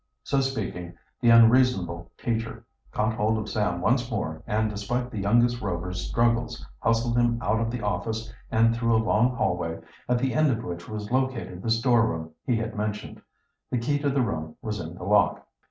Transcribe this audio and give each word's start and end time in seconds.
So 0.23 0.41
speaking, 0.41 0.95
the 1.21 1.29
unreasonable 1.29 2.09
teacher 2.17 2.65
caught 2.91 3.13
hold 3.13 3.37
of 3.37 3.47
Sam 3.47 3.81
once 3.81 4.09
more, 4.09 4.41
and 4.47 4.67
despite 4.67 5.11
the 5.11 5.19
youngest 5.19 5.61
Rover's 5.61 6.01
struggles 6.09 6.65
hustled 6.79 7.15
him 7.15 7.37
out 7.39 7.59
of 7.59 7.69
the 7.69 7.81
office 7.83 8.33
and 8.49 8.75
through 8.75 8.95
a 8.95 9.05
long 9.05 9.35
hallway, 9.35 9.79
at 10.09 10.17
the 10.17 10.33
end 10.33 10.49
of 10.49 10.63
which 10.63 10.89
was 10.89 11.11
located 11.11 11.61
the 11.61 11.69
storeroom 11.69 12.31
he 12.47 12.55
had 12.55 12.75
mentioned. 12.75 13.21
The 13.69 13.77
key 13.77 13.99
to 13.99 14.09
the 14.09 14.21
room 14.23 14.55
was 14.59 14.79
in 14.79 14.95
the 14.95 15.03
lock. 15.03 15.45